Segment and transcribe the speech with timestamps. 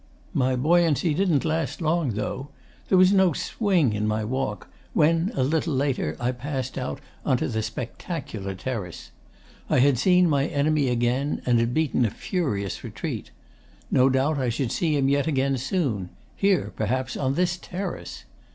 [0.33, 2.47] 'My buoyancy didn't last long, though.
[2.89, 7.37] There was no swing in my walk when, a little later, I passed out on
[7.37, 9.11] to the spectacular terrace.
[9.69, 13.29] I had seen my enemy again, and had beaten a furious retreat.
[13.91, 18.23] No doubt I should see him yet again soon here, perhaps, on this terrace.